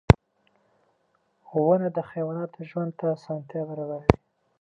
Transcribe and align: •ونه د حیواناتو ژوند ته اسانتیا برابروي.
•ونه 1.65 1.87
د 1.95 1.97
حیواناتو 2.09 2.59
ژوند 2.69 2.91
ته 2.99 3.05
اسانتیا 3.17 3.61
برابروي. 3.69 4.09